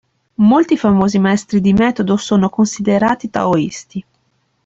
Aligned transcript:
Molti 0.41 0.77
famosi 0.77 1.19
"Maestri 1.19 1.61
di 1.61 1.73
metodo" 1.73 2.17
sono 2.17 2.49
considerati 2.49 3.29
Taoisti. 3.29 4.05